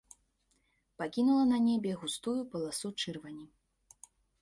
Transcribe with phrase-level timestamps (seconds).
[1.01, 3.45] Пакінула на небе густую паласу чырвані.